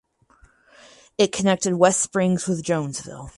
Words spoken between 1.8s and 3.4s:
Springs with Jonesville.